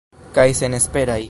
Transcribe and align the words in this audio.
Kaj 0.37 0.47
senesperaj. 0.63 1.19